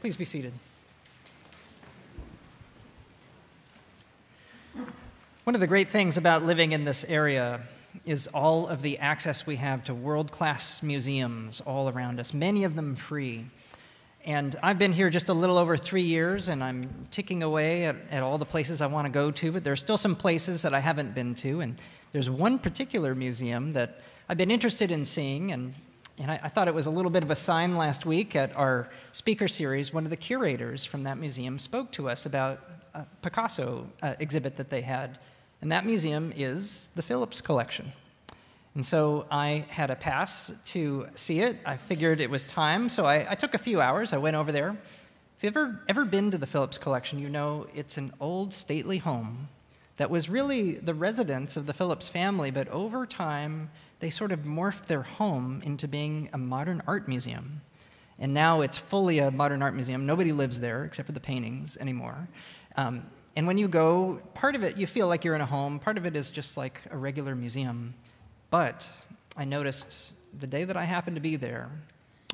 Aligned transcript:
Please 0.00 0.16
be 0.16 0.24
seated. 0.24 0.52
One 5.42 5.56
of 5.56 5.60
the 5.60 5.66
great 5.66 5.88
things 5.88 6.16
about 6.16 6.44
living 6.44 6.70
in 6.70 6.84
this 6.84 7.04
area 7.08 7.60
is 8.04 8.28
all 8.28 8.68
of 8.68 8.80
the 8.82 8.98
access 8.98 9.44
we 9.44 9.56
have 9.56 9.82
to 9.84 9.94
world 9.94 10.30
class 10.30 10.84
museums 10.84 11.60
all 11.62 11.88
around 11.88 12.20
us, 12.20 12.32
many 12.32 12.62
of 12.62 12.76
them 12.76 12.94
free. 12.94 13.46
And 14.24 14.54
I've 14.62 14.78
been 14.78 14.92
here 14.92 15.10
just 15.10 15.30
a 15.30 15.34
little 15.34 15.58
over 15.58 15.76
three 15.76 16.02
years, 16.02 16.48
and 16.48 16.62
I'm 16.62 17.08
ticking 17.10 17.42
away 17.42 17.86
at, 17.86 17.96
at 18.10 18.22
all 18.22 18.38
the 18.38 18.44
places 18.44 18.80
I 18.80 18.86
want 18.86 19.06
to 19.06 19.10
go 19.10 19.32
to, 19.32 19.50
but 19.50 19.64
there's 19.64 19.80
still 19.80 19.96
some 19.96 20.14
places 20.14 20.62
that 20.62 20.74
I 20.74 20.80
haven't 20.80 21.12
been 21.12 21.34
to. 21.36 21.60
And 21.60 21.76
there's 22.12 22.30
one 22.30 22.60
particular 22.60 23.16
museum 23.16 23.72
that 23.72 24.00
I've 24.28 24.36
been 24.36 24.50
interested 24.52 24.92
in 24.92 25.04
seeing, 25.04 25.50
and, 25.50 25.74
and 26.20 26.30
I, 26.30 26.40
I 26.42 26.48
thought 26.48 26.68
it 26.68 26.74
was 26.74 26.86
a 26.86 26.90
little 26.90 27.10
bit 27.10 27.22
of 27.22 27.30
a 27.30 27.36
sign 27.36 27.76
last 27.76 28.04
week 28.04 28.34
at 28.34 28.54
our 28.56 28.88
speaker 29.12 29.48
series. 29.48 29.92
One 29.92 30.04
of 30.04 30.10
the 30.10 30.16
curators 30.16 30.84
from 30.84 31.04
that 31.04 31.18
museum 31.18 31.58
spoke 31.58 31.92
to 31.92 32.08
us 32.08 32.26
about 32.26 32.60
a 32.94 33.04
Picasso 33.22 33.86
uh, 34.02 34.14
exhibit 34.18 34.56
that 34.56 34.70
they 34.70 34.80
had. 34.80 35.18
And 35.60 35.70
that 35.72 35.86
museum 35.86 36.32
is 36.36 36.90
the 36.94 37.02
Phillips 37.02 37.40
Collection. 37.40 37.92
And 38.74 38.84
so 38.84 39.26
I 39.30 39.64
had 39.68 39.90
a 39.90 39.96
pass 39.96 40.52
to 40.66 41.08
see 41.14 41.40
it. 41.40 41.58
I 41.66 41.76
figured 41.76 42.20
it 42.20 42.30
was 42.30 42.46
time, 42.46 42.88
so 42.88 43.06
I, 43.06 43.26
I, 43.30 43.34
took 43.34 43.54
a 43.54 43.58
few 43.58 43.80
hours. 43.80 44.12
I 44.12 44.18
went 44.18 44.36
over 44.36 44.52
there. 44.52 44.76
If 45.36 45.44
you've 45.44 45.56
ever, 45.56 45.80
ever 45.88 46.04
been 46.04 46.30
to 46.30 46.38
the 46.38 46.46
Phillips 46.46 46.78
Collection, 46.78 47.18
you 47.18 47.28
know 47.28 47.66
it's 47.74 47.96
an 47.96 48.12
old 48.20 48.52
stately 48.52 48.98
home 48.98 49.48
that 49.98 50.10
was 50.10 50.28
really 50.28 50.74
the 50.74 50.94
residence 50.94 51.56
of 51.56 51.66
the 51.66 51.74
Phillips 51.74 52.08
family, 52.08 52.50
but 52.50 52.68
over 52.68 53.04
time, 53.04 53.70
they 54.00 54.10
sort 54.10 54.32
of 54.32 54.40
morphed 54.40 54.86
their 54.86 55.02
home 55.02 55.60
into 55.64 55.86
being 55.86 56.30
a 56.32 56.38
modern 56.38 56.80
art 56.86 57.08
museum. 57.08 57.60
And 58.20 58.32
now 58.32 58.60
it's 58.62 58.78
fully 58.78 59.18
a 59.18 59.30
modern 59.30 59.60
art 59.60 59.74
museum. 59.74 60.06
Nobody 60.06 60.32
lives 60.32 60.60
there 60.60 60.84
except 60.84 61.06
for 61.06 61.12
the 61.12 61.20
paintings 61.20 61.76
anymore. 61.76 62.28
Um, 62.76 63.04
and 63.34 63.46
when 63.46 63.58
you 63.58 63.68
go, 63.68 64.20
part 64.34 64.54
of 64.54 64.62
it, 64.62 64.76
you 64.76 64.86
feel 64.86 65.08
like 65.08 65.24
you're 65.24 65.34
in 65.34 65.40
a 65.40 65.46
home, 65.46 65.78
part 65.78 65.98
of 65.98 66.06
it 66.06 66.16
is 66.16 66.30
just 66.30 66.56
like 66.56 66.80
a 66.90 66.96
regular 66.96 67.34
museum. 67.34 67.94
But 68.50 68.90
I 69.36 69.44
noticed 69.44 70.12
the 70.38 70.46
day 70.46 70.64
that 70.64 70.76
I 70.76 70.84
happened 70.84 71.16
to 71.16 71.20
be 71.20 71.36
there, 71.36 71.70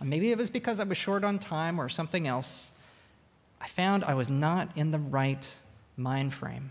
maybe 0.03 0.31
it 0.31 0.39
was 0.39 0.51
because 0.51 0.81
I 0.81 0.85
was 0.85 0.98
short 0.98 1.25
on 1.25 1.39
time 1.39 1.81
or 1.81 1.89
something 1.89 2.27
else, 2.27 2.73
I 3.61 3.69
found 3.69 4.05
I 4.05 4.15
was 4.15 4.29
not 4.29 4.77
in 4.77 4.91
the 4.91 4.98
right 4.98 5.51
mind 5.97 6.35
frame. 6.35 6.70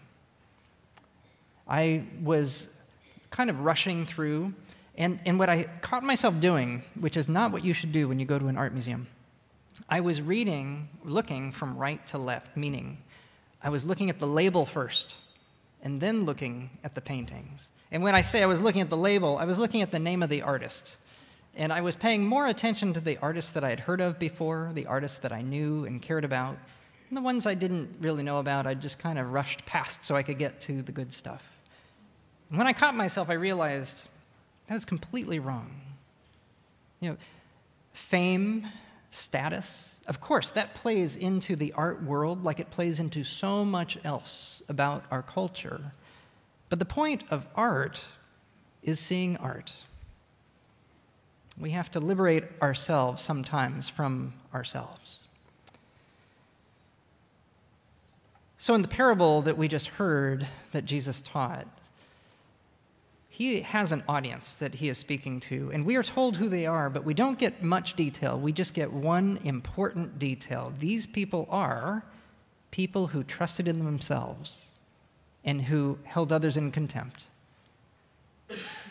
I 1.67 2.03
was 2.21 2.69
kind 3.31 3.49
of 3.49 3.61
rushing 3.61 4.05
through, 4.05 4.53
and, 4.97 5.19
and 5.25 5.39
what 5.39 5.49
I 5.49 5.63
caught 5.81 6.03
myself 6.03 6.39
doing, 6.39 6.83
which 6.99 7.17
is 7.17 7.27
not 7.27 7.51
what 7.51 7.63
you 7.65 7.73
should 7.73 7.91
do 7.91 8.07
when 8.07 8.19
you 8.19 8.25
go 8.25 8.37
to 8.37 8.45
an 8.45 8.57
art 8.57 8.73
museum, 8.73 9.07
I 9.89 10.01
was 10.01 10.21
reading, 10.21 10.87
looking 11.03 11.51
from 11.51 11.77
right 11.77 12.05
to 12.07 12.17
left, 12.17 12.55
meaning 12.55 12.97
I 13.61 13.69
was 13.69 13.85
looking 13.85 14.09
at 14.09 14.19
the 14.19 14.27
label 14.27 14.65
first 14.65 15.15
and 15.81 15.99
then 15.99 16.25
looking 16.25 16.69
at 16.83 16.95
the 16.95 17.01
paintings. 17.01 17.71
And 17.91 18.03
when 18.03 18.15
I 18.15 18.21
say 18.21 18.41
I 18.41 18.45
was 18.45 18.61
looking 18.61 18.81
at 18.81 18.89
the 18.89 18.97
label, 18.97 19.37
I 19.37 19.45
was 19.45 19.59
looking 19.59 19.81
at 19.81 19.91
the 19.91 19.99
name 19.99 20.23
of 20.23 20.29
the 20.29 20.41
artist. 20.41 20.97
And 21.55 21.71
I 21.71 21.81
was 21.81 21.95
paying 21.95 22.25
more 22.25 22.47
attention 22.47 22.93
to 22.93 22.99
the 22.99 23.17
artists 23.21 23.51
that 23.51 23.63
I 23.63 23.69
had 23.69 23.79
heard 23.79 24.01
of 24.01 24.17
before, 24.17 24.71
the 24.73 24.85
artists 24.85 25.19
that 25.19 25.31
I 25.31 25.41
knew 25.41 25.85
and 25.85 26.01
cared 26.01 26.25
about. 26.25 26.57
And 27.09 27.17
the 27.17 27.21
ones 27.21 27.45
I 27.45 27.53
didn't 27.53 27.95
really 27.99 28.23
know 28.23 28.39
about, 28.39 28.65
I 28.65 28.73
just 28.73 28.97
kind 28.97 29.19
of 29.19 29.31
rushed 29.31 29.65
past 29.65 30.03
so 30.03 30.15
I 30.15 30.23
could 30.23 30.39
get 30.39 30.59
to 30.61 30.81
the 30.81 30.91
good 30.91 31.13
stuff. 31.13 31.52
When 32.49 32.67
I 32.67 32.73
caught 32.73 32.95
myself, 32.95 33.29
I 33.29 33.33
realized 33.33 34.09
that 34.67 34.75
is 34.75 34.85
completely 34.85 35.39
wrong. 35.39 35.71
You 36.99 37.11
know, 37.11 37.17
fame, 37.93 38.67
status, 39.11 39.99
of 40.07 40.19
course, 40.19 40.51
that 40.51 40.73
plays 40.73 41.15
into 41.15 41.55
the 41.55 41.71
art 41.73 42.03
world 42.03 42.43
like 42.43 42.59
it 42.59 42.71
plays 42.71 42.99
into 42.99 43.23
so 43.23 43.63
much 43.63 43.97
else 44.03 44.63
about 44.67 45.03
our 45.11 45.21
culture. 45.21 45.91
But 46.69 46.79
the 46.79 46.85
point 46.85 47.23
of 47.29 47.45
art 47.55 48.03
is 48.81 48.99
seeing 48.99 49.37
art. 49.37 49.73
We 51.59 51.71
have 51.71 51.91
to 51.91 51.99
liberate 51.99 52.45
ourselves 52.61 53.21
sometimes 53.21 53.87
from 53.87 54.33
ourselves. 54.53 55.27
So, 58.57 58.73
in 58.73 58.81
the 58.81 58.87
parable 58.87 59.41
that 59.41 59.57
we 59.57 59.67
just 59.67 59.89
heard 59.89 60.47
that 60.71 60.85
Jesus 60.85 61.21
taught, 61.21 61.67
he 63.33 63.61
has 63.61 63.91
an 63.91 64.03
audience 64.07 64.53
that 64.53 64.75
he 64.75 64.89
is 64.89 64.99
speaking 64.99 65.39
to, 65.39 65.71
and 65.73 65.87
we 65.87 65.95
are 65.95 66.03
told 66.03 66.37
who 66.37 66.47
they 66.47 66.67
are, 66.67 66.87
but 66.87 67.03
we 67.03 67.15
don't 67.15 67.39
get 67.39 67.63
much 67.63 67.95
detail. 67.95 68.39
We 68.39 68.51
just 68.51 68.75
get 68.75 68.93
one 68.93 69.39
important 69.43 70.19
detail. 70.19 70.71
These 70.77 71.07
people 71.07 71.47
are 71.49 72.05
people 72.69 73.07
who 73.07 73.23
trusted 73.23 73.67
in 73.67 73.85
themselves 73.85 74.69
and 75.43 75.63
who 75.63 75.97
held 76.03 76.31
others 76.31 76.57
in 76.57 76.69
contempt. 76.69 77.25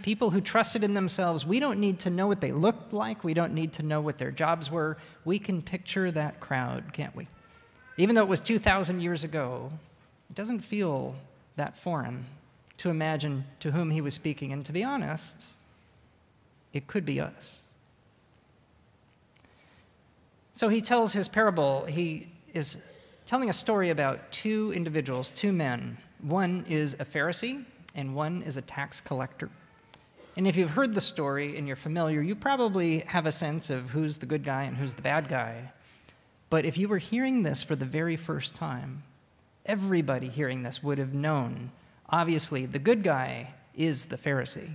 People 0.03 0.31
who 0.31 0.41
trusted 0.41 0.83
in 0.83 0.93
themselves, 0.93 1.47
we 1.47 1.61
don't 1.61 1.79
need 1.79 2.01
to 2.01 2.11
know 2.11 2.27
what 2.27 2.41
they 2.41 2.51
looked 2.51 2.93
like, 2.93 3.23
we 3.23 3.35
don't 3.35 3.55
need 3.55 3.73
to 3.75 3.85
know 3.85 4.01
what 4.01 4.19
their 4.19 4.33
jobs 4.33 4.73
were. 4.73 4.99
We 5.25 5.39
can 5.39 5.63
picture 5.63 6.11
that 6.11 6.41
crowd, 6.41 6.93
can't 6.93 7.15
we? 7.15 7.29
Even 7.97 8.17
though 8.17 8.23
it 8.23 8.29
was 8.29 8.41
2,000 8.41 9.03
years 9.03 9.23
ago, 9.23 9.71
it 10.29 10.35
doesn't 10.35 10.63
feel 10.63 11.15
that 11.55 11.77
foreign 11.77 12.25
to 12.79 12.91
imagine 12.91 13.45
to 13.61 13.71
whom 13.71 13.91
he 13.91 14.01
was 14.01 14.15
speaking. 14.15 14.53
And 14.53 14.65
to 14.67 14.73
be 14.73 14.85
honest, 14.85 15.57
it 16.73 16.87
could 16.87 17.05
be 17.05 17.21
us. 17.21 17.63
So 20.55 20.69
he 20.69 20.81
tells 20.81 21.13
his 21.13 21.29
parable. 21.29 21.85
He 21.85 22.29
is 22.53 22.77
telling 23.27 23.51
a 23.51 23.53
story 23.53 23.91
about 23.91 24.31
two 24.33 24.73
individuals, 24.75 25.31
two 25.31 25.53
men. 25.53 25.97
One 26.21 26.65
is 26.69 26.95
a 26.95 27.05
Pharisee, 27.05 27.65
and 27.95 28.15
one 28.15 28.43
is 28.43 28.57
a 28.57 28.63
tax 28.63 29.01
collector. 29.01 29.51
And 30.37 30.47
if 30.47 30.57
you've 30.57 30.71
heard 30.71 30.95
the 30.95 31.01
story 31.01 31.59
and 31.59 31.67
you're 31.67 31.77
familiar, 31.77 32.23
you 32.23 32.35
probably 32.35 33.01
have 33.01 33.27
a 33.27 33.33
sense 33.33 33.71
of 33.71 33.91
who's 33.91 34.19
the 34.19 34.27
good 34.27 34.45
guy 34.45 34.63
and 34.63 34.77
who's 34.77 34.95
the 34.95 35.03
bad 35.03 35.29
guy. 35.29 35.73
But 36.49 36.65
if 36.65 36.79
you 36.79 36.89
were 36.89 36.99
hearing 36.99 37.43
this 37.43 37.63
for 37.63 37.77
the 37.77 37.85
very 37.85 38.17
first 38.17 38.55
time, 38.55 39.03
everybody 39.67 40.29
hearing 40.29 40.63
this 40.63 40.83
would 40.83 40.99
have 40.99 41.15
known 41.15 41.71
Obviously, 42.13 42.67
the 42.67 42.79
good 42.79 43.03
guy 43.03 43.55
is 43.75 44.05
the 44.05 44.19
Pharisee, 44.19 44.71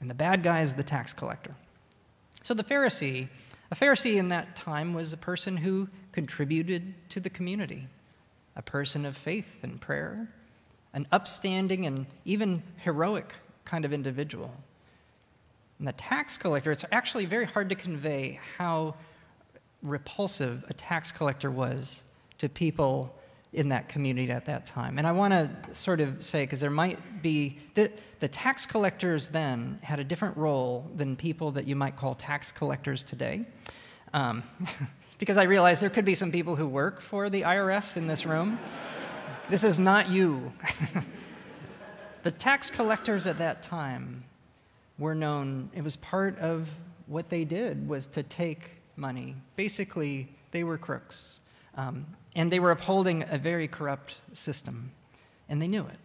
and 0.00 0.08
the 0.08 0.14
bad 0.14 0.42
guy 0.42 0.62
is 0.62 0.72
the 0.72 0.82
tax 0.82 1.12
collector. 1.12 1.50
So 2.42 2.54
the 2.54 2.64
Pharisee, 2.64 3.28
a 3.70 3.76
Pharisee 3.76 4.16
in 4.16 4.28
that 4.28 4.56
time 4.56 4.94
was 4.94 5.12
a 5.12 5.16
person 5.18 5.58
who 5.58 5.88
contributed 6.12 6.94
to 7.10 7.20
the 7.20 7.30
community, 7.30 7.86
a 8.56 8.62
person 8.62 9.04
of 9.04 9.16
faith 9.16 9.58
and 9.62 9.80
prayer, 9.80 10.28
an 10.94 11.06
upstanding 11.12 11.86
and 11.86 12.06
even 12.24 12.62
heroic 12.78 13.34
kind 13.64 13.84
of 13.84 13.92
individual. 13.92 14.54
And 15.78 15.88
the 15.88 15.92
tax 15.92 16.38
collector, 16.38 16.70
it's 16.70 16.84
actually 16.92 17.26
very 17.26 17.44
hard 17.46 17.68
to 17.68 17.74
convey 17.74 18.40
how 18.56 18.94
repulsive 19.82 20.64
a 20.68 20.74
tax 20.74 21.12
collector 21.12 21.50
was 21.50 22.04
to 22.38 22.48
people 22.48 23.14
in 23.54 23.68
that 23.68 23.88
community 23.88 24.30
at 24.30 24.44
that 24.46 24.66
time. 24.66 24.98
And 24.98 25.06
I 25.06 25.12
want 25.12 25.32
to 25.32 25.74
sort 25.74 26.00
of 26.00 26.24
say, 26.24 26.42
because 26.42 26.60
there 26.60 26.70
might 26.70 27.22
be, 27.22 27.58
the, 27.74 27.90
the 28.20 28.28
tax 28.28 28.66
collectors 28.66 29.28
then 29.28 29.78
had 29.82 30.00
a 30.00 30.04
different 30.04 30.36
role 30.36 30.90
than 30.96 31.16
people 31.16 31.52
that 31.52 31.66
you 31.66 31.76
might 31.76 31.96
call 31.96 32.14
tax 32.14 32.50
collectors 32.50 33.02
today. 33.02 33.44
Um, 34.12 34.42
because 35.18 35.38
I 35.38 35.44
realize 35.44 35.80
there 35.80 35.90
could 35.90 36.04
be 36.04 36.14
some 36.14 36.32
people 36.32 36.56
who 36.56 36.66
work 36.66 37.00
for 37.00 37.30
the 37.30 37.42
IRS 37.42 37.96
in 37.96 38.06
this 38.06 38.26
room. 38.26 38.58
this 39.48 39.62
is 39.62 39.78
not 39.78 40.08
you. 40.10 40.52
the 42.24 42.32
tax 42.32 42.70
collectors 42.70 43.26
at 43.26 43.38
that 43.38 43.62
time 43.62 44.24
were 44.98 45.14
known, 45.14 45.70
it 45.74 45.82
was 45.82 45.96
part 45.96 46.38
of 46.38 46.68
what 47.06 47.30
they 47.30 47.44
did 47.44 47.88
was 47.88 48.06
to 48.06 48.22
take 48.22 48.82
money. 48.96 49.36
Basically, 49.56 50.28
they 50.50 50.64
were 50.64 50.78
crooks. 50.78 51.38
Um, 51.76 52.06
and 52.36 52.52
they 52.52 52.60
were 52.60 52.70
upholding 52.70 53.24
a 53.28 53.38
very 53.38 53.68
corrupt 53.68 54.16
system, 54.32 54.90
and 55.48 55.60
they 55.60 55.68
knew 55.68 55.82
it. 55.86 55.98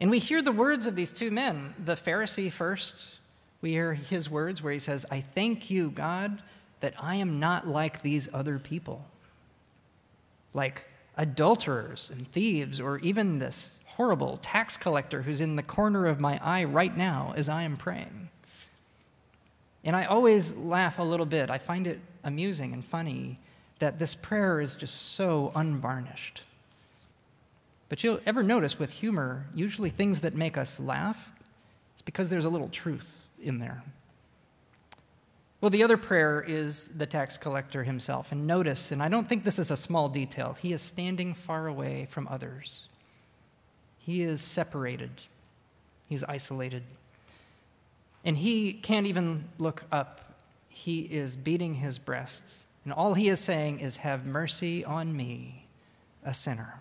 And 0.00 0.10
we 0.10 0.18
hear 0.18 0.42
the 0.42 0.52
words 0.52 0.86
of 0.86 0.94
these 0.94 1.12
two 1.12 1.30
men, 1.30 1.74
the 1.82 1.96
Pharisee 1.96 2.52
first. 2.52 3.18
We 3.62 3.70
hear 3.70 3.94
his 3.94 4.30
words 4.30 4.62
where 4.62 4.72
he 4.72 4.78
says, 4.78 5.06
I 5.10 5.22
thank 5.22 5.70
you, 5.70 5.90
God, 5.90 6.42
that 6.80 6.92
I 7.00 7.16
am 7.16 7.40
not 7.40 7.66
like 7.66 8.02
these 8.02 8.28
other 8.32 8.58
people, 8.58 9.04
like 10.52 10.84
adulterers 11.16 12.10
and 12.10 12.30
thieves, 12.30 12.78
or 12.78 12.98
even 12.98 13.38
this 13.38 13.78
horrible 13.86 14.38
tax 14.42 14.76
collector 14.76 15.22
who's 15.22 15.40
in 15.40 15.56
the 15.56 15.62
corner 15.62 16.06
of 16.06 16.20
my 16.20 16.38
eye 16.42 16.64
right 16.64 16.94
now 16.94 17.32
as 17.34 17.48
I 17.48 17.62
am 17.62 17.78
praying. 17.78 18.28
And 19.84 19.96
I 19.96 20.04
always 20.04 20.54
laugh 20.56 20.98
a 20.98 21.02
little 21.02 21.24
bit. 21.24 21.48
I 21.48 21.56
find 21.56 21.86
it 21.86 22.00
amusing 22.22 22.74
and 22.74 22.84
funny 22.84 23.38
that 23.78 23.98
this 23.98 24.14
prayer 24.14 24.60
is 24.60 24.74
just 24.74 25.14
so 25.14 25.52
unvarnished. 25.54 26.42
But 27.88 28.02
you'll 28.02 28.20
ever 28.26 28.42
notice 28.42 28.78
with 28.78 28.90
humor, 28.90 29.46
usually 29.54 29.90
things 29.90 30.20
that 30.20 30.34
make 30.34 30.56
us 30.56 30.80
laugh, 30.80 31.32
it's 31.94 32.02
because 32.02 32.28
there's 32.28 32.44
a 32.44 32.50
little 32.50 32.68
truth 32.68 33.30
in 33.42 33.58
there. 33.58 33.82
Well, 35.60 35.70
the 35.70 35.82
other 35.82 35.96
prayer 35.96 36.44
is 36.46 36.88
the 36.88 37.06
tax 37.06 37.38
collector 37.38 37.82
himself. 37.82 38.32
And 38.32 38.46
notice, 38.46 38.92
and 38.92 39.02
I 39.02 39.08
don't 39.08 39.28
think 39.28 39.44
this 39.44 39.58
is 39.58 39.70
a 39.70 39.76
small 39.76 40.08
detail, 40.08 40.56
he 40.60 40.72
is 40.72 40.82
standing 40.82 41.34
far 41.34 41.66
away 41.66 42.06
from 42.10 42.28
others. 42.28 42.88
He 43.98 44.22
is 44.22 44.40
separated, 44.40 45.10
he's 46.08 46.24
isolated. 46.24 46.82
And 48.24 48.36
he 48.36 48.72
can't 48.72 49.06
even 49.06 49.44
look 49.58 49.84
up. 49.92 50.40
He 50.68 51.02
is 51.02 51.36
beating 51.36 51.74
his 51.74 51.98
breast. 51.98 52.66
And 52.86 52.92
all 52.92 53.14
he 53.14 53.28
is 53.28 53.40
saying 53.40 53.80
is, 53.80 53.96
Have 53.96 54.26
mercy 54.26 54.84
on 54.84 55.14
me, 55.14 55.66
a 56.24 56.32
sinner. 56.32 56.78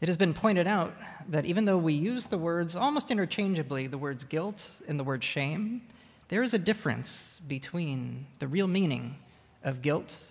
It 0.00 0.08
has 0.08 0.16
been 0.16 0.32
pointed 0.32 0.68
out 0.68 0.94
that 1.30 1.46
even 1.46 1.64
though 1.64 1.76
we 1.76 1.92
use 1.92 2.28
the 2.28 2.38
words 2.38 2.76
almost 2.76 3.10
interchangeably, 3.10 3.88
the 3.88 3.98
words 3.98 4.22
guilt 4.22 4.80
and 4.86 5.00
the 5.00 5.04
word 5.04 5.24
shame, 5.24 5.82
there 6.28 6.44
is 6.44 6.54
a 6.54 6.58
difference 6.58 7.40
between 7.48 8.24
the 8.38 8.46
real 8.46 8.68
meaning 8.68 9.16
of 9.64 9.82
guilt 9.82 10.28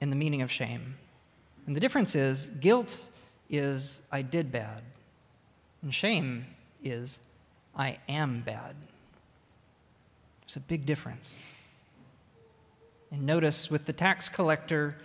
and 0.00 0.12
the 0.12 0.16
meaning 0.16 0.42
of 0.42 0.52
shame. 0.52 0.94
And 1.66 1.74
the 1.74 1.80
difference 1.80 2.14
is 2.14 2.46
guilt 2.60 3.10
is 3.50 4.00
I 4.12 4.22
did 4.22 4.52
bad, 4.52 4.84
and 5.82 5.92
shame 5.92 6.46
is 6.84 7.18
I 7.74 7.98
am 8.08 8.42
bad. 8.42 8.76
There's 10.46 10.56
a 10.56 10.60
big 10.60 10.86
difference. 10.86 11.38
And 13.10 13.24
notice 13.24 13.70
with 13.70 13.84
the 13.84 13.92
tax 13.92 14.28
collector, 14.28 14.98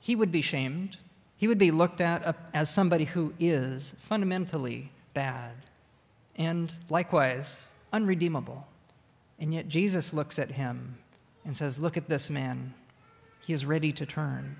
he 0.00 0.14
would 0.14 0.30
be 0.30 0.42
shamed 0.42 0.98
he 1.38 1.46
would 1.46 1.58
be 1.58 1.70
looked 1.70 2.00
at 2.00 2.36
as 2.52 2.68
somebody 2.68 3.04
who 3.04 3.32
is 3.38 3.94
fundamentally 4.00 4.90
bad 5.14 5.52
and 6.34 6.74
likewise 6.90 7.68
unredeemable. 7.92 8.66
And 9.38 9.54
yet 9.54 9.68
Jesus 9.68 10.12
looks 10.12 10.40
at 10.40 10.50
him 10.50 10.98
and 11.44 11.56
says, 11.56 11.78
Look 11.78 11.96
at 11.96 12.08
this 12.08 12.28
man. 12.28 12.74
He 13.40 13.52
is 13.52 13.64
ready 13.64 13.92
to 13.92 14.04
turn. 14.04 14.56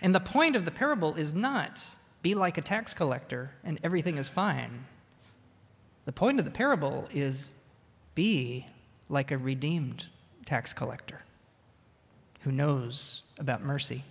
And 0.00 0.14
the 0.14 0.20
point 0.20 0.54
of 0.54 0.64
the 0.64 0.70
parable 0.70 1.14
is 1.14 1.32
not 1.32 1.84
be 2.22 2.36
like 2.36 2.56
a 2.56 2.62
tax 2.62 2.94
collector 2.94 3.50
and 3.64 3.80
everything 3.82 4.16
is 4.16 4.28
fine. 4.28 4.86
The 6.04 6.12
point 6.12 6.38
of 6.38 6.44
the 6.44 6.52
parable 6.52 7.08
is 7.12 7.52
be 8.14 8.68
like 9.14 9.30
a 9.30 9.38
redeemed 9.38 10.04
tax 10.44 10.74
collector 10.74 11.20
who 12.40 12.52
knows 12.52 13.22
about 13.38 13.62
mercy. 13.62 14.02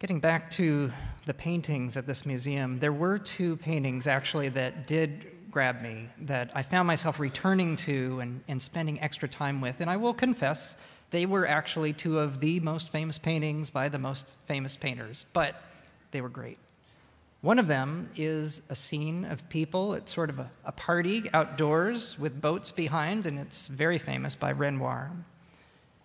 Getting 0.00 0.20
back 0.20 0.50
to 0.52 0.92
the 1.24 1.34
paintings 1.34 1.96
at 1.96 2.06
this 2.06 2.26
museum, 2.26 2.78
there 2.78 2.92
were 2.92 3.18
two 3.18 3.56
paintings 3.56 4.06
actually 4.06 4.50
that 4.50 4.86
did 4.86 5.26
grab 5.50 5.80
me, 5.80 6.08
that 6.20 6.50
I 6.54 6.62
found 6.62 6.86
myself 6.86 7.18
returning 7.18 7.74
to 7.76 8.20
and, 8.20 8.42
and 8.48 8.60
spending 8.60 9.00
extra 9.00 9.28
time 9.28 9.60
with. 9.60 9.80
And 9.80 9.88
I 9.88 9.96
will 9.96 10.12
confess, 10.12 10.76
they 11.10 11.24
were 11.26 11.48
actually 11.48 11.94
two 11.94 12.18
of 12.18 12.38
the 12.40 12.60
most 12.60 12.90
famous 12.90 13.18
paintings 13.18 13.70
by 13.70 13.88
the 13.88 13.98
most 13.98 14.36
famous 14.46 14.76
painters, 14.76 15.26
but 15.32 15.62
they 16.10 16.20
were 16.20 16.28
great. 16.28 16.58
One 17.40 17.58
of 17.58 17.68
them 17.68 18.08
is 18.16 18.62
a 18.68 18.74
scene 18.74 19.24
of 19.24 19.48
people 19.48 19.94
at 19.94 20.08
sort 20.08 20.28
of 20.28 20.38
a, 20.38 20.50
a 20.64 20.72
party 20.72 21.30
outdoors 21.32 22.18
with 22.18 22.40
boats 22.40 22.72
behind, 22.72 23.26
and 23.26 23.38
it's 23.38 23.68
very 23.68 23.98
famous 23.98 24.34
by 24.34 24.50
Renoir. 24.50 25.12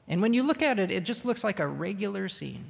And 0.08 0.22
when 0.22 0.34
you 0.34 0.44
look 0.44 0.62
at 0.62 0.78
it, 0.78 0.92
it 0.92 1.06
just 1.06 1.26
looks 1.26 1.44
like 1.44 1.60
a 1.60 1.68
regular 1.68 2.30
scene 2.30 2.66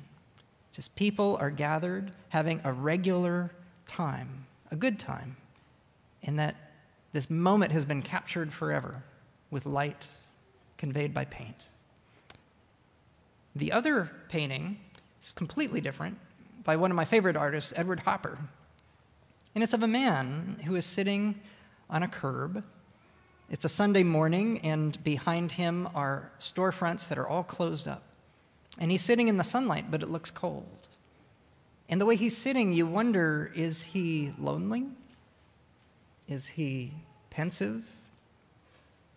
just 0.73 0.95
people 0.95 1.37
are 1.39 1.51
gathered 1.51 2.11
having 2.29 2.59
a 2.63 2.73
regular 2.73 3.51
time, 3.85 4.45
a 4.71 4.75
good 4.75 4.99
time, 4.99 5.37
and 6.23 6.37
that 6.39 6.55
this 7.13 7.29
moment 7.29 7.71
has 7.71 7.85
been 7.85 8.01
captured 8.01 8.51
forever 8.51 9.03
with 9.51 9.67
light 9.67 10.07
conveyed 10.77 11.13
by 11.13 11.25
paint. 11.25 11.69
The 13.55 13.71
other 13.71 14.11
painting 14.29 14.79
is 15.21 15.31
completely 15.31 15.79
different 15.79 16.17
by 16.63 16.75
one 16.75 16.91
of 16.91 16.95
my 16.95 17.05
favorite 17.05 17.37
artists, 17.37 17.73
Edward 17.75 18.01
Hopper. 18.01 18.37
And 19.55 19.63
it's 19.63 19.73
of 19.73 19.83
a 19.83 19.87
man 19.87 20.57
who 20.65 20.75
is 20.75 20.85
sitting 20.85 21.39
on 21.89 22.03
a 22.03 22.07
curb. 22.07 22.63
It's 23.49 23.65
a 23.65 23.69
Sunday 23.69 24.03
morning, 24.03 24.59
and 24.59 25.01
behind 25.03 25.51
him 25.51 25.87
are 25.93 26.31
storefronts 26.39 27.07
that 27.09 27.17
are 27.17 27.27
all 27.27 27.43
closed 27.43 27.87
up. 27.87 28.03
And 28.79 28.89
he's 28.89 29.03
sitting 29.03 29.27
in 29.27 29.37
the 29.37 29.43
sunlight, 29.43 29.91
but 29.91 30.01
it 30.01 30.09
looks 30.09 30.31
cold. 30.31 30.87
And 31.89 32.01
the 32.01 32.05
way 32.05 32.15
he's 32.15 32.35
sitting, 32.35 32.73
you 32.73 32.87
wonder 32.87 33.51
is 33.53 33.83
he 33.83 34.33
lonely? 34.39 34.85
Is 36.27 36.47
he 36.47 36.93
pensive? 37.29 37.83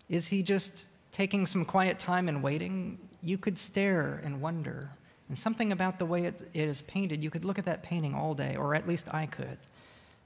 Is 0.08 0.28
he 0.28 0.42
just 0.42 0.87
taking 1.12 1.46
some 1.46 1.64
quiet 1.64 1.99
time 1.99 2.28
and 2.28 2.42
waiting? 2.42 2.99
You 3.22 3.38
could 3.38 3.56
stare 3.56 4.20
and 4.22 4.40
wonder. 4.42 4.90
And 5.28 5.37
something 5.37 5.73
about 5.73 5.99
the 5.99 6.06
way 6.06 6.25
it, 6.25 6.43
it 6.55 6.69
is 6.69 6.82
painted, 6.82 7.23
you 7.23 7.31
could 7.31 7.44
look 7.44 7.58
at 7.58 7.64
that 7.64 7.82
painting 7.82 8.14
all 8.14 8.34
day, 8.34 8.56
or 8.56 8.75
at 8.75 8.87
least 8.87 9.12
I 9.12 9.26
could. 9.26 9.58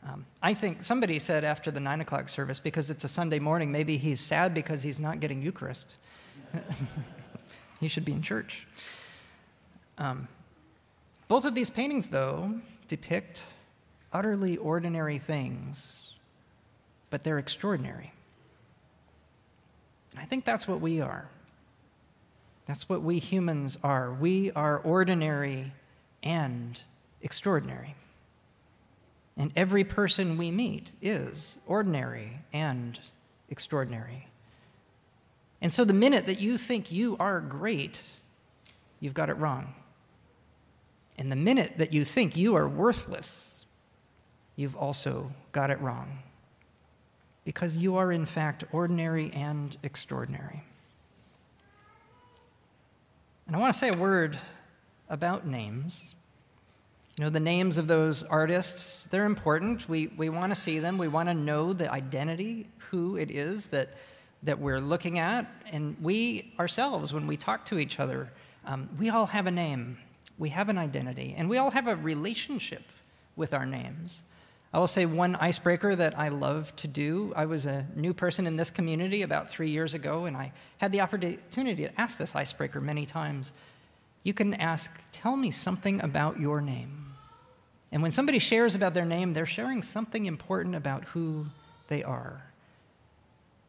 Um, 0.07 0.25
I 0.43 0.55
think 0.55 0.83
somebody 0.83 1.19
said 1.19 1.45
after 1.45 1.71
the 1.71 1.81
nine 1.81 2.01
o'clock 2.01 2.29
service, 2.29 2.61
because 2.61 2.91
it's 2.91 3.05
a 3.05 3.09
Sunday 3.09 3.39
morning, 3.39 3.71
maybe 3.71 3.97
he's 3.97 4.21
sad 4.21 4.55
because 4.55 4.83
he's 4.83 4.99
not 4.99 5.21
getting 5.21 5.43
Eucharist. 5.43 5.97
he 7.81 7.89
should 7.89 8.05
be 8.05 8.13
in 8.13 8.23
church. 8.23 8.67
Um, 9.99 10.29
both 11.29 11.45
of 11.45 11.55
these 11.55 11.71
paintings, 11.71 12.07
though, 12.09 12.61
depict 12.89 13.45
utterly 14.13 14.57
ordinary 14.57 15.19
things, 15.19 16.05
but 17.11 17.23
they're 17.23 17.39
extraordinary. 17.39 18.13
And 20.13 20.21
I 20.21 20.25
think 20.25 20.45
that's 20.45 20.67
what 20.67 20.81
we 20.81 21.01
are. 21.01 21.29
That's 22.71 22.89
what 22.89 23.03
we 23.03 23.19
humans 23.19 23.77
are. 23.83 24.13
We 24.13 24.53
are 24.53 24.79
ordinary 24.79 25.73
and 26.23 26.81
extraordinary. 27.21 27.97
And 29.37 29.51
every 29.57 29.83
person 29.83 30.39
we 30.39 30.53
meet 30.53 30.93
is 31.03 31.59
ordinary 31.67 32.39
and 32.53 33.01
extraordinary. 33.49 34.29
And 35.61 35.73
so 35.73 35.85
the 35.85 35.93
minute 35.93 36.29
that 36.29 36.39
you 36.39 36.57
think 36.57 36.93
you 36.93 37.17
are 37.19 37.41
great, 37.41 38.05
you've 39.01 39.15
got 39.15 39.31
it 39.31 39.35
wrong. 39.35 39.75
And 41.19 41.33
the 41.33 41.35
minute 41.35 41.73
that 41.79 41.93
you 41.93 42.05
think 42.05 42.37
you 42.37 42.55
are 42.55 42.69
worthless, 42.69 43.67
you've 44.55 44.77
also 44.77 45.27
got 45.51 45.71
it 45.71 45.81
wrong. 45.81 46.21
Because 47.45 47.79
you 47.79 47.97
are, 47.97 48.13
in 48.13 48.27
fact, 48.27 48.63
ordinary 48.71 49.33
and 49.33 49.77
extraordinary. 49.83 50.63
And 53.51 53.57
I 53.57 53.59
want 53.59 53.75
to 53.75 53.79
say 53.81 53.89
a 53.89 53.97
word 53.97 54.39
about 55.09 55.45
names. 55.45 56.15
You 57.19 57.25
know, 57.25 57.31
the 57.31 57.41
names 57.41 57.79
of 57.79 57.89
those 57.89 58.23
artists, 58.23 59.07
they're 59.07 59.25
important. 59.25 59.89
We, 59.89 60.07
we 60.17 60.29
want 60.29 60.55
to 60.55 60.55
see 60.55 60.79
them. 60.79 60.99
We 60.99 61.09
want 61.09 61.29
to 61.29 61.35
know 61.35 61.73
the 61.73 61.91
identity, 61.91 62.69
who 62.79 63.17
it 63.17 63.29
is 63.29 63.67
that, 63.67 63.91
that 64.45 64.57
we're 64.57 64.79
looking 64.79 65.19
at. 65.19 65.51
And 65.73 65.97
we 66.01 66.55
ourselves, 66.61 67.13
when 67.13 67.27
we 67.27 67.37
talk 67.37 67.65
to 67.67 67.81
each 67.81 67.99
other, 67.99 68.31
um, 68.67 68.89
we 68.97 69.11
all 69.11 69.27
have 69.27 69.49
a 69.49 69.51
name 69.51 69.99
we 70.41 70.49
have 70.49 70.71
an 70.71 70.79
identity, 70.79 71.35
and 71.37 71.51
we 71.51 71.59
all 71.59 71.71
have 71.71 71.87
a 71.87 71.95
relationship 71.95 72.85
with 73.37 73.53
our 73.53 73.67
names. 73.67 74.23
I 74.73 74.79
will 74.79 74.87
say 74.87 75.05
one 75.05 75.35
icebreaker 75.37 75.97
that 75.97 76.17
I 76.17 76.29
love 76.29 76.75
to 76.77 76.87
do. 76.87 77.33
I 77.35 77.47
was 77.47 77.67
a 77.67 77.87
new 77.97 78.15
person 78.15 78.47
in 78.47 78.57
this 78.57 78.71
community 78.71 79.23
about 79.23 79.51
three 79.51 79.71
years 79.71 79.95
ago, 79.95 80.27
and 80.27 80.37
I 80.37 80.53
had 80.79 80.93
the 80.93 81.01
opportunity 81.01 81.87
to 81.87 82.01
ask 82.01 82.19
this 82.19 82.37
icebreaker 82.37 82.79
many 82.79 83.05
times. 83.05 83.53
You 84.23 84.33
can 84.33 84.55
ask, 84.55 84.93
Tell 85.11 85.37
me 85.37 85.51
something 85.51 86.01
about 86.03 86.39
your 86.39 86.61
name. 86.61 87.15
And 87.91 88.01
when 88.01 88.13
somebody 88.13 88.39
shares 88.39 88.77
about 88.77 88.95
their 88.95 89.05
name, 89.05 89.33
they're 89.33 89.47
sharing 89.47 89.83
something 89.83 90.27
important 90.27 90.77
about 90.77 91.05
who 91.07 91.47
they 91.89 92.05
are. 92.05 92.41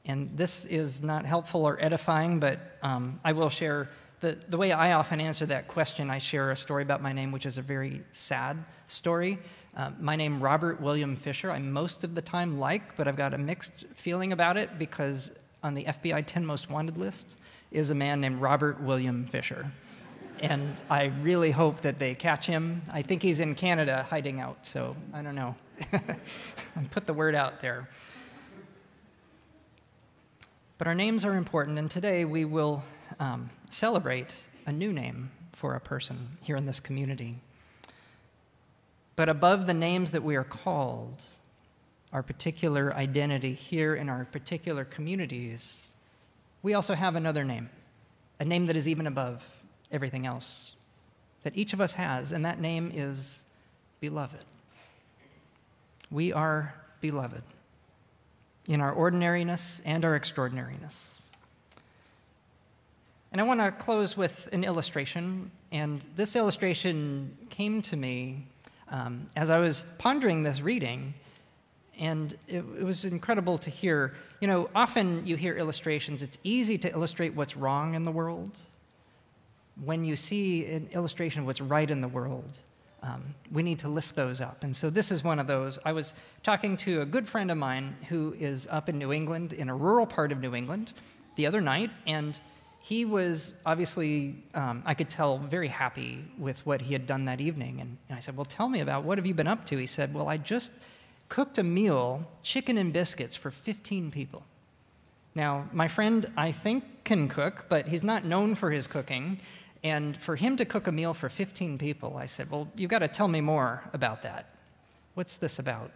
And 0.06 0.36
this 0.38 0.66
is 0.66 1.02
not 1.02 1.26
helpful 1.26 1.66
or 1.66 1.82
edifying, 1.82 2.40
but 2.40 2.60
um, 2.84 3.20
I 3.24 3.32
will 3.32 3.50
share 3.50 3.90
the, 4.22 4.38
the 4.50 4.58
way 4.58 4.72
I 4.72 4.94
often 4.94 5.20
answer 5.20 5.48
that 5.48 5.68
question, 5.68 6.10
I 6.10 6.20
share 6.20 6.52
a 6.52 6.56
story 6.56 6.84
about 6.84 7.02
my 7.02 7.12
name, 7.12 7.32
which 7.32 7.48
is 7.48 7.58
a 7.58 7.62
very 7.62 8.02
sad 8.12 8.64
story. 8.88 9.40
Uh, 9.76 9.90
my 10.00 10.16
name, 10.16 10.40
Robert 10.40 10.80
William 10.80 11.16
Fisher, 11.16 11.52
I 11.52 11.58
most 11.58 12.04
of 12.04 12.14
the 12.14 12.22
time 12.22 12.60
like, 12.60 12.96
but 12.96 13.08
I've 13.08 13.16
got 13.16 13.34
a 13.34 13.38
mixed 13.38 13.86
feeling 13.96 14.32
about 14.32 14.58
it 14.58 14.78
because 14.78 15.32
on 15.64 15.74
the 15.74 15.86
FBI 15.86 16.24
10 16.26 16.46
most 16.46 16.70
wanted 16.70 16.98
list 16.98 17.40
is 17.72 17.90
a 17.90 17.96
man 17.96 18.22
named 18.22 18.40
Robert 18.40 18.80
William 18.82 19.26
Fisher. 19.26 19.66
And 20.40 20.80
I 20.90 21.06
really 21.22 21.52
hope 21.52 21.82
that 21.82 21.98
they 21.98 22.14
catch 22.14 22.46
him. 22.46 22.82
I 22.92 23.02
think 23.02 23.24
he's 23.24 23.40
in 23.40 23.56
Canada 23.56 24.06
hiding 24.10 24.40
out, 24.40 24.68
so 24.68 24.96
I 25.14 25.22
don't 25.22 25.36
know. 25.36 25.56
Put 26.92 27.08
the 27.08 27.14
word 27.14 27.34
out 27.34 27.60
there. 27.60 27.90
But 30.78 30.88
our 30.88 30.96
names 30.96 31.26
are 31.26 31.36
important, 31.36 31.80
and 31.80 31.90
today 31.90 32.26
we 32.26 32.46
will 32.46 32.84
um, 33.22 33.50
celebrate 33.70 34.44
a 34.66 34.72
new 34.72 34.92
name 34.92 35.32
for 35.54 35.76
a 35.76 35.80
person 35.80 36.38
here 36.42 36.58
in 36.58 36.66
this 36.66 36.80
community. 36.80 37.38
But 39.16 39.30
above 39.30 39.68
the 39.68 39.74
names 39.74 40.12
that 40.12 40.24
we 40.24 40.36
are 40.36 40.44
called, 40.44 41.24
our 42.12 42.24
particular 42.24 42.94
identity 42.96 43.54
here 43.54 43.96
in 43.96 44.10
our 44.10 44.26
particular 44.26 44.84
communities, 44.84 45.92
we 46.64 46.74
also 46.74 46.96
have 46.96 47.16
another 47.16 47.44
name, 47.44 47.70
a 48.40 48.46
name 48.46 48.66
that 48.66 48.76
is 48.76 48.88
even 48.88 49.08
above 49.08 49.46
everything 49.92 50.26
else 50.26 50.76
that 51.44 51.58
each 51.58 51.74
of 51.74 51.82
us 51.82 51.94
has, 51.94 52.32
and 52.32 52.46
that 52.46 52.60
name 52.60 52.92
is 52.94 53.46
beloved. 54.00 54.44
We 56.10 56.34
are 56.34 56.76
beloved 57.02 57.44
in 58.68 58.82
our 58.82 58.94
ordinariness 58.94 59.82
and 59.86 60.06
our 60.06 60.16
extraordinariness. 60.16 61.21
And 63.32 63.40
I 63.40 63.46
want 63.46 63.62
to 63.62 63.72
close 63.72 64.18
with 64.18 64.50
an 64.52 64.64
illustration. 64.64 65.52
And 65.72 66.06
this 66.16 66.36
illustration 66.36 67.38
came 67.50 67.82
to 67.84 67.96
me 67.96 68.46
um, 68.90 69.30
as 69.38 69.50
I 69.50 69.60
was 69.60 69.86
pondering 69.98 70.44
this 70.44 70.62
reading. 70.62 71.14
And 71.98 72.34
it, 72.48 72.58
it 72.58 72.84
was 72.84 73.06
incredible 73.06 73.58
to 73.60 73.70
hear. 73.70 74.16
You 74.42 74.48
know, 74.48 74.70
often 74.76 75.26
you 75.26 75.38
hear 75.38 75.56
illustrations, 75.56 76.22
it's 76.22 76.40
easy 76.44 76.78
to 76.80 76.92
illustrate 76.92 77.34
what's 77.34 77.56
wrong 77.56 77.94
in 77.94 78.04
the 78.04 78.12
world. 78.12 78.58
When 79.82 80.04
you 80.04 80.16
see 80.18 80.66
an 80.66 80.90
illustration 80.92 81.42
of 81.42 81.48
what's 81.48 81.62
right 81.62 81.90
in 81.90 82.02
the 82.02 82.08
world, 82.10 82.60
um, 83.02 83.34
we 83.52 83.64
need 83.64 83.80
to 83.80 83.88
lift 83.88 84.16
those 84.16 84.42
up. 84.42 84.64
And 84.64 84.76
so 84.76 84.90
this 84.90 85.12
is 85.12 85.24
one 85.24 85.40
of 85.40 85.48
those. 85.48 85.80
I 85.86 85.94
was 85.94 86.14
talking 86.44 86.76
to 86.78 87.02
a 87.02 87.06
good 87.06 87.28
friend 87.28 87.50
of 87.50 87.58
mine 87.58 87.96
who 88.10 88.36
is 88.38 88.68
up 88.70 88.90
in 88.90 89.00
New 89.00 89.14
England, 89.14 89.54
in 89.54 89.70
a 89.70 89.76
rural 89.76 90.06
part 90.06 90.32
of 90.32 90.40
New 90.40 90.54
England, 90.54 90.94
the 91.36 91.48
other 91.48 91.62
night, 91.62 91.90
and 92.06 92.40
he 92.82 93.06
was 93.06 93.54
obviously, 93.66 94.44
um, 94.56 94.82
I 94.86 94.96
could 94.96 95.10
tell, 95.10 95.38
very 95.38 95.68
happy 95.68 96.26
with 96.38 96.66
what 96.66 96.82
he 96.82 96.94
had 96.94 97.06
done 97.06 97.26
that 97.26 97.40
evening. 97.40 97.80
And, 97.80 97.98
and 98.10 98.18
I 98.18 98.20
said, 98.20 98.36
Well, 98.36 98.46
tell 98.46 98.68
me 98.68 98.80
about 98.82 99.04
what 99.04 99.18
have 99.18 99.26
you 99.26 99.36
been 99.36 99.48
up 99.48 99.66
to? 99.68 99.78
He 99.78 99.86
said, 99.86 100.14
Well, 100.14 100.28
I 100.28 100.38
just 100.38 100.72
cooked 101.30 101.60
a 101.60 101.64
meal, 101.64 102.28
chicken 102.42 102.78
and 102.78 102.92
biscuits, 102.92 103.36
for 103.36 103.52
15 103.52 104.12
people. 104.12 104.44
Now, 105.36 105.70
my 105.72 105.88
friend, 105.88 106.30
I 106.36 106.52
think, 106.52 106.84
can 107.04 107.30
cook, 107.30 107.66
but 107.70 107.88
he's 107.88 108.04
not 108.04 108.26
known 108.26 108.56
for 108.56 108.72
his 108.72 108.88
cooking. 108.88 109.40
And 109.84 110.18
for 110.18 110.36
him 110.36 110.58
to 110.58 110.66
cook 110.66 110.88
a 110.88 110.92
meal 110.92 111.14
for 111.14 111.30
15 111.30 111.78
people, 111.78 112.18
I 112.18 112.26
said, 112.26 112.50
Well, 112.50 112.68
you've 112.76 112.90
got 112.90 113.00
to 113.00 113.08
tell 113.08 113.28
me 113.28 113.42
more 113.42 113.84
about 113.94 114.24
that. 114.24 114.50
What's 115.14 115.38
this 115.38 115.60
about? 115.60 115.92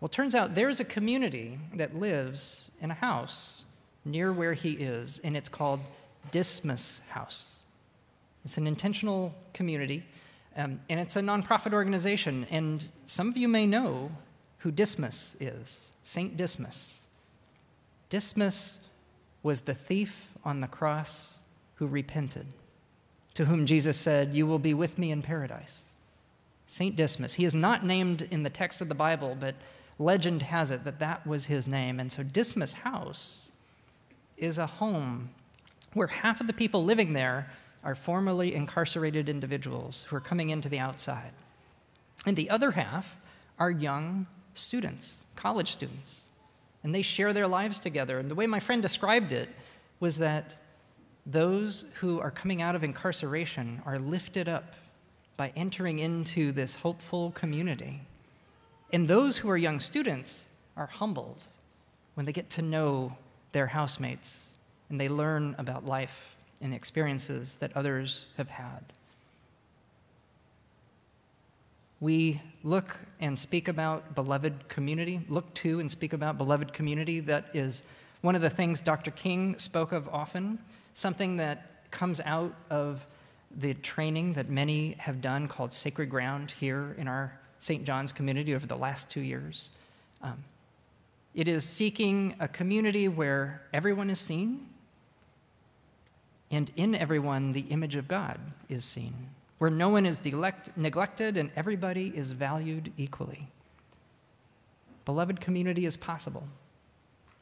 Well, 0.00 0.08
turns 0.08 0.36
out 0.36 0.54
there's 0.54 0.78
a 0.78 0.84
community 0.84 1.58
that 1.74 1.96
lives 1.96 2.70
in 2.80 2.92
a 2.92 2.94
house 2.94 3.64
near 4.04 4.32
where 4.32 4.54
he 4.54 4.72
is, 4.72 5.20
and 5.24 5.36
it's 5.36 5.48
called 5.48 5.80
Dismas 6.30 7.02
House. 7.08 7.60
It's 8.44 8.56
an 8.56 8.66
intentional 8.66 9.34
community, 9.52 10.04
um, 10.56 10.80
and 10.88 10.98
it's 10.98 11.16
a 11.16 11.20
nonprofit 11.20 11.72
organization. 11.72 12.46
And 12.50 12.84
some 13.06 13.28
of 13.28 13.36
you 13.36 13.48
may 13.48 13.66
know 13.66 14.10
who 14.58 14.70
Dismas 14.70 15.36
is 15.40 15.92
St. 16.02 16.36
Dismas. 16.36 17.06
Dismas 18.10 18.80
was 19.42 19.60
the 19.60 19.74
thief 19.74 20.32
on 20.44 20.60
the 20.60 20.66
cross 20.66 21.40
who 21.76 21.86
repented 21.86 22.46
to 23.34 23.44
whom 23.44 23.66
Jesus 23.66 23.96
said, 23.96 24.34
You 24.34 24.46
will 24.46 24.58
be 24.58 24.74
with 24.74 24.98
me 24.98 25.12
in 25.12 25.22
paradise. 25.22 25.96
St. 26.66 26.96
Dismas. 26.96 27.34
He 27.34 27.44
is 27.44 27.54
not 27.54 27.84
named 27.84 28.22
in 28.30 28.42
the 28.42 28.50
text 28.50 28.80
of 28.80 28.88
the 28.88 28.94
Bible, 28.94 29.36
but 29.38 29.54
legend 29.98 30.42
has 30.42 30.70
it 30.70 30.84
that 30.84 30.98
that 30.98 31.26
was 31.26 31.46
his 31.46 31.68
name. 31.68 32.00
And 32.00 32.10
so 32.10 32.22
Dismas 32.22 32.72
House 32.72 33.47
is 34.38 34.58
a 34.58 34.66
home 34.66 35.30
where 35.94 36.06
half 36.06 36.40
of 36.40 36.46
the 36.46 36.52
people 36.52 36.84
living 36.84 37.12
there 37.12 37.48
are 37.84 37.94
formerly 37.94 38.54
incarcerated 38.54 39.28
individuals 39.28 40.06
who 40.08 40.16
are 40.16 40.20
coming 40.20 40.50
into 40.50 40.68
the 40.68 40.78
outside. 40.78 41.32
And 42.26 42.36
the 42.36 42.50
other 42.50 42.72
half 42.72 43.16
are 43.58 43.70
young 43.70 44.26
students, 44.54 45.26
college 45.36 45.72
students. 45.72 46.24
And 46.82 46.94
they 46.94 47.02
share 47.02 47.32
their 47.32 47.48
lives 47.48 47.78
together. 47.78 48.18
And 48.18 48.30
the 48.30 48.34
way 48.34 48.46
my 48.46 48.60
friend 48.60 48.82
described 48.82 49.32
it 49.32 49.50
was 50.00 50.18
that 50.18 50.60
those 51.26 51.84
who 51.94 52.20
are 52.20 52.30
coming 52.30 52.62
out 52.62 52.74
of 52.74 52.84
incarceration 52.84 53.82
are 53.84 53.98
lifted 53.98 54.48
up 54.48 54.74
by 55.36 55.52
entering 55.54 55.98
into 55.98 56.52
this 56.52 56.74
hopeful 56.74 57.30
community. 57.32 58.00
And 58.92 59.06
those 59.06 59.36
who 59.36 59.50
are 59.50 59.56
young 59.56 59.80
students 59.80 60.48
are 60.76 60.86
humbled 60.86 61.46
when 62.14 62.26
they 62.26 62.32
get 62.32 62.50
to 62.50 62.62
know 62.62 63.16
their 63.52 63.66
housemates 63.66 64.48
and 64.90 65.00
they 65.00 65.08
learn 65.08 65.54
about 65.58 65.84
life 65.84 66.36
and 66.60 66.74
experiences 66.74 67.56
that 67.56 67.76
others 67.76 68.26
have 68.36 68.48
had. 68.48 68.80
We 72.00 72.40
look 72.62 72.96
and 73.20 73.38
speak 73.38 73.68
about 73.68 74.14
beloved 74.14 74.68
community, 74.68 75.20
look 75.28 75.52
to 75.54 75.80
and 75.80 75.90
speak 75.90 76.12
about 76.12 76.38
beloved 76.38 76.72
community. 76.72 77.20
That 77.20 77.46
is 77.54 77.82
one 78.20 78.34
of 78.34 78.42
the 78.42 78.50
things 78.50 78.80
Dr. 78.80 79.10
King 79.10 79.58
spoke 79.58 79.92
of 79.92 80.08
often 80.08 80.58
something 80.94 81.36
that 81.36 81.90
comes 81.90 82.20
out 82.20 82.54
of 82.70 83.04
the 83.56 83.74
training 83.74 84.34
that 84.34 84.48
many 84.48 84.92
have 84.98 85.20
done 85.20 85.48
called 85.48 85.72
Sacred 85.72 86.10
Ground 86.10 86.50
here 86.50 86.94
in 86.98 87.08
our 87.08 87.38
St. 87.60 87.84
John's 87.84 88.12
community 88.12 88.54
over 88.54 88.66
the 88.66 88.76
last 88.76 89.08
two 89.08 89.20
years. 89.20 89.68
Um, 90.22 90.42
it 91.34 91.48
is 91.48 91.64
seeking 91.64 92.34
a 92.40 92.48
community 92.48 93.08
where 93.08 93.62
everyone 93.72 94.10
is 94.10 94.18
seen, 94.18 94.68
and 96.50 96.70
in 96.76 96.94
everyone, 96.94 97.52
the 97.52 97.60
image 97.60 97.96
of 97.96 98.08
God 98.08 98.40
is 98.68 98.84
seen, 98.84 99.14
where 99.58 99.70
no 99.70 99.88
one 99.90 100.06
is 100.06 100.24
neglect- 100.24 100.76
neglected 100.76 101.36
and 101.36 101.50
everybody 101.54 102.08
is 102.16 102.32
valued 102.32 102.92
equally. 102.96 103.48
Beloved 105.04 105.40
community 105.40 105.86
is 105.86 105.96
possible. 105.96 106.46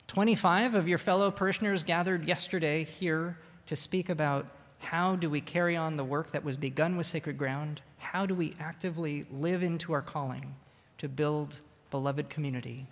25 0.08 0.74
of 0.74 0.88
your 0.88 0.98
fellow 0.98 1.30
parishioners 1.30 1.82
gathered 1.82 2.26
yesterday 2.26 2.84
here 2.84 3.38
to 3.66 3.76
speak 3.76 4.08
about 4.08 4.48
how 4.78 5.16
do 5.16 5.28
we 5.28 5.40
carry 5.40 5.76
on 5.76 5.96
the 5.96 6.04
work 6.04 6.30
that 6.30 6.44
was 6.44 6.56
begun 6.56 6.96
with 6.96 7.06
Sacred 7.06 7.36
Ground? 7.36 7.82
How 7.98 8.24
do 8.24 8.34
we 8.34 8.54
actively 8.60 9.24
live 9.32 9.62
into 9.62 9.92
our 9.92 10.02
calling 10.02 10.54
to 10.98 11.08
build 11.08 11.58
beloved 11.90 12.28
community? 12.30 12.86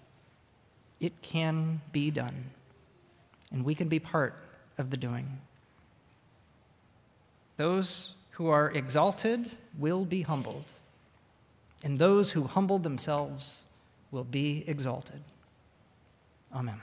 It 1.05 1.21
can 1.21 1.83
be 1.93 2.11
done, 2.11 2.47
and 3.53 3.63
we 3.63 3.75
can 3.75 3.91
be 3.91 3.99
part 3.99 4.39
of 4.79 4.89
the 4.89 4.97
doing. 4.97 5.39
Those 7.59 8.15
who 8.31 8.49
are 8.49 8.71
exalted 8.71 9.55
will 9.79 10.07
be 10.07 10.23
humbled, 10.23 10.73
and 11.83 11.99
those 11.99 12.31
who 12.31 12.45
humble 12.45 12.79
themselves 12.79 13.67
will 14.13 14.25
be 14.25 14.65
exalted. 14.67 15.21
Amen. 16.55 16.81